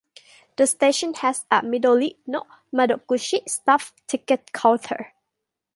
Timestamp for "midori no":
1.61-2.47